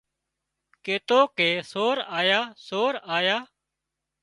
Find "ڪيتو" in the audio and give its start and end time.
0.85-1.19